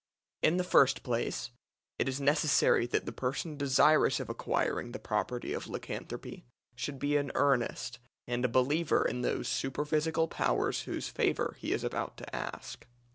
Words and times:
In 0.41 0.57
the 0.57 0.63
first 0.63 1.03
place, 1.03 1.51
it 1.99 2.09
is 2.09 2.19
necessary 2.19 2.87
that 2.87 3.05
the 3.05 3.11
person 3.11 3.55
desirous 3.55 4.19
of 4.19 4.31
acquiring 4.31 4.93
the 4.93 4.97
property 4.97 5.53
of 5.53 5.67
lycanthropy 5.67 6.43
should 6.75 6.97
be 6.97 7.15
in 7.17 7.31
earnest 7.35 7.99
and 8.27 8.43
a 8.43 8.47
believer 8.49 9.05
in 9.07 9.21
those 9.21 9.47
superphysical 9.47 10.27
powers 10.27 10.81
whose 10.89 11.07
favour 11.09 11.55
he 11.59 11.71
is 11.71 11.83
about 11.83 12.17
to 12.17 12.35
ask. 12.35 12.87